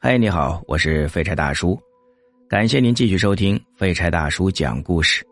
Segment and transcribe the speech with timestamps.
[0.00, 1.76] 嗨，你好，我是废柴大叔，
[2.48, 5.26] 感谢您继续收听废柴大叔讲故事。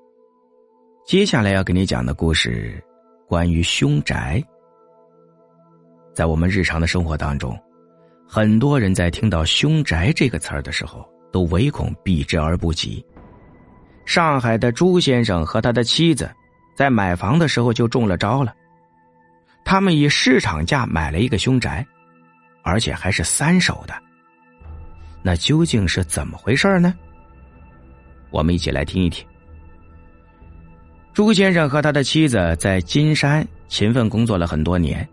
[1.07, 2.83] 接下来要给你讲的故事，
[3.29, 4.43] 关于凶宅。
[6.13, 7.57] 在我们日常的生活当中，
[8.27, 13.07] 很多人在听到“凶宅”这个词儿的时候，都唯恐避之而不及。
[14.05, 16.29] 上海的朱先生和他的妻子，
[16.75, 18.53] 在买房的时候就中了招了。
[19.65, 21.87] 他们以市场价买了一个凶宅，
[22.65, 23.95] 而且还是三手的。
[25.27, 26.95] 那究竟是怎么回事呢？
[28.31, 29.27] 我们一起来听一听。
[31.13, 35.05] 朱先生和他的妻子在金山勤奋工作了很多年，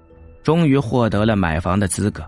[0.44, 2.24] 终于获得了买房的资格。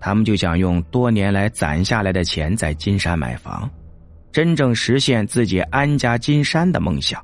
[0.00, 3.70] 他们就想用多年来攒下来的钱在金山买房，
[4.32, 7.22] 真正实现自己安家金山的梦想。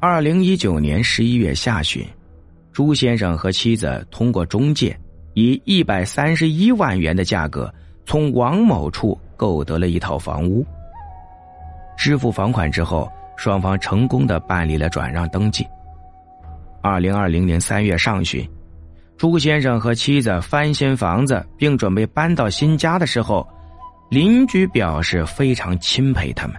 [0.00, 2.04] 二零一九年十一月下旬，
[2.72, 4.98] 朱先生和妻子通过中介，
[5.34, 7.72] 以一百三十一万元的价格。
[8.06, 10.64] 从王某处购得了一套房屋。
[11.96, 15.66] 支付房款之后，双方成功的办理了转让登记。
[16.82, 18.46] 二零二零年三月上旬，
[19.16, 23.46] 朱先生和妻子翻新房子，并准备搬到新家的时候，
[24.10, 26.56] 邻居表示非常钦佩他们。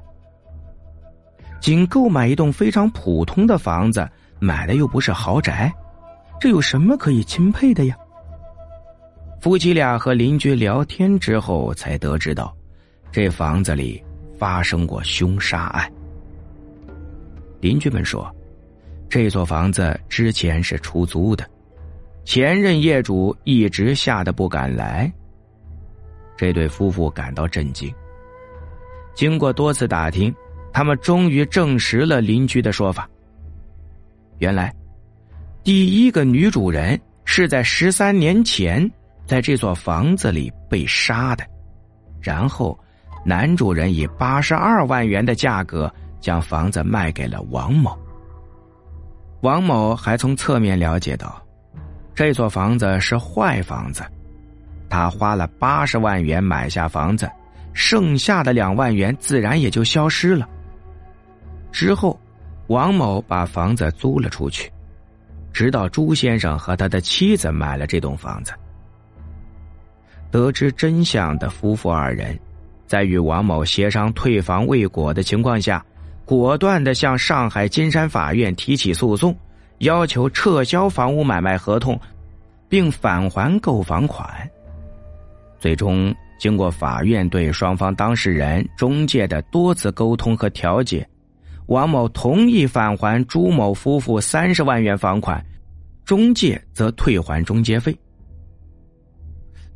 [1.60, 4.08] 仅购买一栋非常普通的房子，
[4.40, 5.72] 买的又不是豪宅，
[6.40, 7.96] 这有什么可以钦佩的呀？
[9.40, 12.56] 夫妻俩和邻居聊天之后，才得知到，
[13.12, 14.04] 这房子里
[14.40, 15.92] 发生过凶杀案。
[17.62, 18.34] 邻居们说，
[19.08, 21.48] 这座房子之前是出租的，
[22.24, 25.12] 前任业主一直吓得不敢来。
[26.36, 27.94] 这对夫妇感到震惊。
[29.14, 30.34] 经过多次打听，
[30.74, 33.08] 他们终于证实了邻居的说法。
[34.40, 34.74] 原来，
[35.64, 38.92] 第一个女主人是在十三年前。
[39.26, 41.44] 在这座房子里被杀的，
[42.22, 42.78] 然后
[43.26, 47.98] 男主人以八十二万元的价格将房子卖给了王某。
[49.42, 51.42] 王某还从侧面了解到，
[52.14, 54.04] 这座房子是坏房子，
[54.90, 57.30] 他花了八十万元买下房子，
[57.74, 60.48] 剩下的两万元自然也就消失了。
[61.72, 62.20] 之后，
[62.68, 64.72] 王某把房子租了出去，
[65.52, 68.54] 直到朱先生和他的妻子买了这栋房子。
[70.36, 72.38] 得知真相的夫妇二人，
[72.86, 75.82] 在与王某协商退房未果的情况下，
[76.26, 79.34] 果断的向上海金山法院提起诉讼，
[79.78, 81.98] 要求撤销房屋买卖合同，
[82.68, 84.30] 并返还购房款。
[85.58, 91.08] 最终，经过法院对双方当事人、中介的多次沟通和调解，
[91.68, 95.42] 王某同意返还朱某夫妇三十万元房款，
[96.04, 97.98] 中介则退还中介费。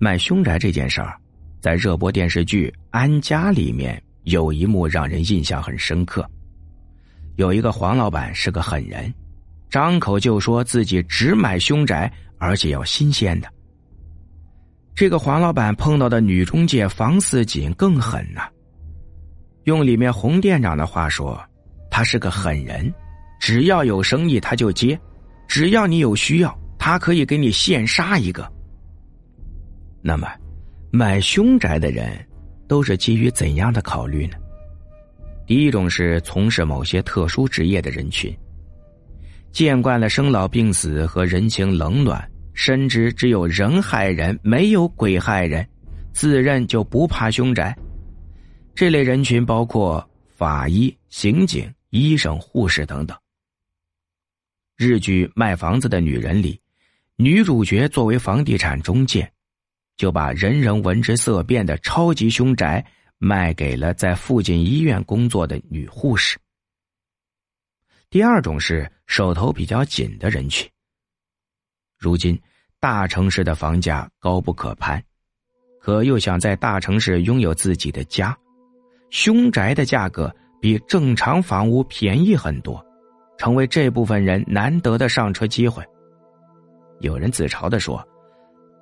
[0.01, 1.13] 卖凶宅这件事儿，
[1.59, 6.25] 在热播电视剧《安家》里面有一幕让人印象很深刻。
[7.35, 9.13] 有一个黄老板是个狠人，
[9.69, 13.49] 张口就说自己只买凶宅，而且要新鲜的。
[14.95, 18.47] 这个黄老板碰到的女中介房似锦更狠呐。
[19.65, 21.37] 用里面洪店长的话说，
[21.91, 22.93] 他是个狠人，
[23.37, 24.97] 只要有生意他就接，
[25.45, 28.49] 只要你有需要，他可以给你现杀一个。
[30.01, 30.27] 那么，
[30.91, 32.25] 买凶宅的人
[32.67, 34.37] 都是基于怎样的考虑呢？
[35.45, 38.35] 第一种是从事某些特殊职业的人群，
[39.51, 45.67] 见惯了生老病死和人情冷暖，深知只有人害人，没有鬼害人，
[46.13, 47.75] 自认就不怕凶宅。
[48.75, 53.17] 这类人群包括法医、刑警、医生、护士等等。
[54.77, 56.57] 日剧《卖房子的女人》里，
[57.17, 59.29] 女主角作为房地产中介。
[59.99, 62.83] 就把人人闻之色变的超级凶宅
[63.17, 66.39] 卖给了在附近医院工作的女护士。
[68.09, 70.65] 第二种是手头比较紧的人群。
[71.97, 72.41] 如今
[72.79, 75.03] 大城市的房价高不可攀，
[75.81, 78.35] 可又想在大城市拥有自己的家，
[79.09, 82.81] 凶宅的价格比正常房屋便宜很多，
[83.37, 85.83] 成为这部分人难得的上车机会。
[87.01, 88.01] 有人自嘲的说。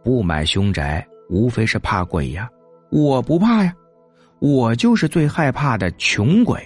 [0.04, 2.50] 不买凶宅，无非是怕鬼呀。
[2.90, 3.76] 我不怕呀，
[4.40, 6.66] 我就是最害怕的穷鬼。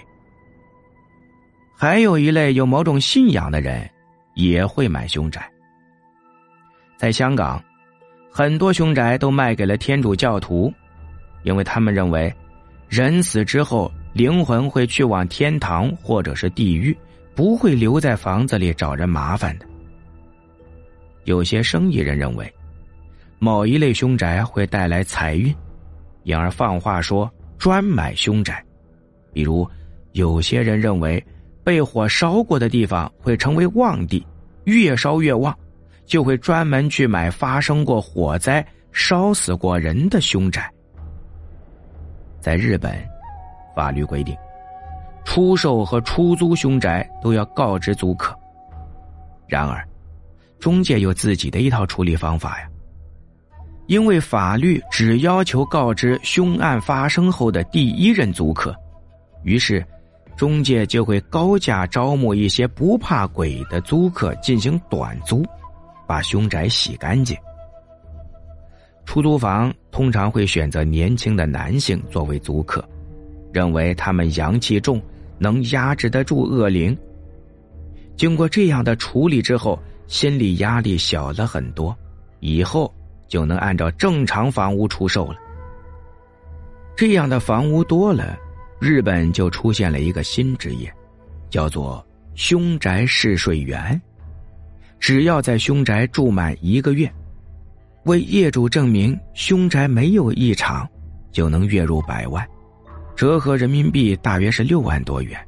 [1.76, 3.90] 还有一类有某种信仰的人，
[4.36, 5.50] 也会买凶宅。
[6.96, 7.60] 在香港，
[8.30, 10.72] 很多凶宅都卖给了天主教徒，
[11.42, 12.32] 因为他们认为，
[12.88, 16.96] 人死之后灵魂会去往天堂或者是地狱，
[17.34, 19.66] 不会留在房子里找人麻烦的。
[21.24, 22.48] 有些生意人认为。
[23.44, 25.52] 某一类凶宅会带来财运，
[26.22, 27.28] 因而放话说
[27.58, 28.64] 专买凶宅。
[29.32, 29.68] 比如，
[30.12, 31.20] 有些人认为
[31.64, 34.24] 被火烧过的地方会成为旺地，
[34.62, 35.52] 越烧越旺，
[36.06, 40.72] 就会专门去买发生过火灾、烧死过人的凶宅。
[42.38, 42.94] 在日本，
[43.74, 44.36] 法律规定，
[45.24, 48.38] 出售和出租凶宅都要告知租客。
[49.48, 49.84] 然而，
[50.60, 52.68] 中介有自己的一套处理方法呀。
[53.92, 58.74] 因为法律只要求告知凶案发生后的第一任租客，
[59.42, 59.84] 于是，
[60.34, 65.44] 中介就会高价招募一些不怕鬼的租客进行短租，
[66.06, 67.36] 把凶宅洗干净。
[69.04, 72.82] 出租房通常会选择年轻的男性作为租客，
[73.52, 74.98] 认为他们阳气重，
[75.36, 76.96] 能压制得住恶灵。
[78.16, 81.94] 经过这样的处理之后，心理压力小了很多，
[82.40, 82.90] 以后
[83.32, 85.38] 就能按照正常房屋出售了。
[86.94, 88.38] 这样的房屋多了，
[88.78, 90.92] 日本就出现了一个新职业，
[91.48, 93.98] 叫做凶宅试睡员。
[95.00, 97.10] 只要在凶宅住满一个月，
[98.04, 100.86] 为业主证明凶宅没有异常，
[101.30, 102.46] 就能月入百万，
[103.16, 105.40] 折合人民币大约是六万多元。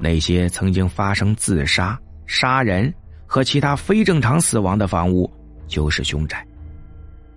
[0.00, 1.96] 那些曾经发生自杀、
[2.26, 2.92] 杀人
[3.24, 5.32] 和其他非正常死亡的房屋，
[5.66, 6.46] 就是凶宅。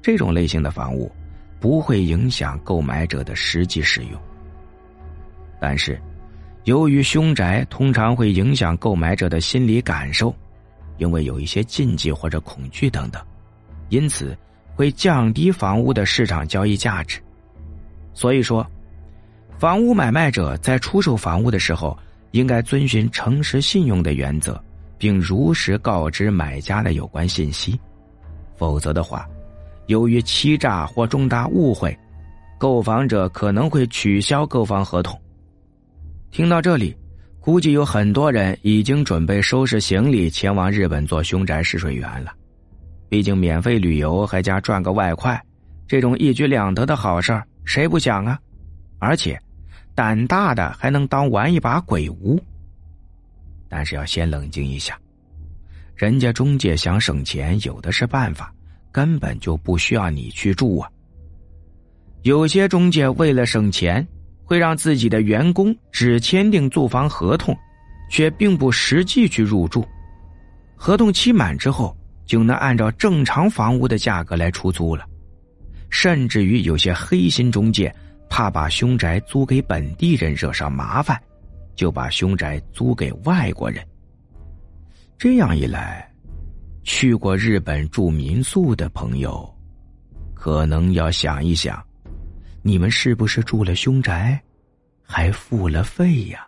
[0.01, 1.11] 这种类型的房屋
[1.59, 4.21] 不会影响购买者的实际使用，
[5.59, 5.99] 但是，
[6.65, 10.33] 由于凶宅通常会影响购买者的心理感受，
[10.97, 13.21] 因为有一些禁忌或者恐惧等等，
[13.89, 14.37] 因此
[14.75, 17.19] 会降低房屋的市场交易价值。
[18.13, 18.65] 所以说，
[19.57, 21.97] 房屋买卖者在出售房屋的时候。
[22.31, 24.61] 应该遵循诚实信用的原则，
[24.97, 27.79] 并如实告知买家的有关信息，
[28.57, 29.25] 否则的话，
[29.85, 31.97] 由于欺诈或重大误会，
[32.57, 35.17] 购房者可能会取消购房合同。
[36.31, 36.95] 听到这里，
[37.39, 42.33] 估计有很多人已经准备收拾行李前往日本做凶宅试睡员了。
[43.07, 45.41] 毕竟免费旅游还加赚个外快，
[45.87, 48.37] 这种一举两得的好事儿，谁不想啊？
[48.99, 49.39] 而且。
[49.95, 52.39] 胆大的还能当玩一把鬼屋，
[53.67, 54.95] 但是要先冷静一下，
[55.97, 58.53] 人家中介想省钱，有的是办法，
[58.91, 60.87] 根本就不需要你去住啊。
[62.21, 64.07] 有些中介为了省钱，
[64.43, 67.57] 会让自己的员工只签订租房合同，
[68.11, 69.83] 却并不实际去入住，
[70.75, 71.97] 合同期满之后
[72.27, 75.03] 就能按照正常房屋的价格来出租了，
[75.89, 77.93] 甚至于有些黑心中介。
[78.29, 81.17] 怕把凶宅租给本地人惹上麻烦，
[81.77, 83.81] 就把凶宅租给外国人。
[85.19, 86.07] 这样一来，
[86.83, 89.51] 去过日本住民宿的朋友，
[90.35, 91.83] 可能要想一想：
[92.61, 94.39] 你们是不是住了凶宅，
[95.01, 96.47] 还付了费呀？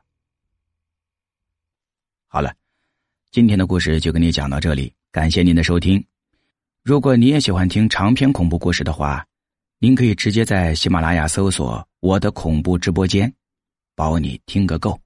[2.28, 2.54] 好了，
[3.32, 6.04] 今天的故事就跟你讲到这里，感谢您的收听。
[6.84, 9.26] 如果你也喜欢听长篇恐怖故事的话。
[9.82, 13.34] 您可以直接在喜马拉雅搜索“我的恐怖直播间”，
[13.96, 15.00] 保你听个够。